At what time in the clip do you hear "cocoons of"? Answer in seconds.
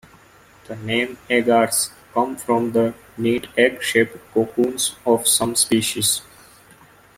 4.33-5.27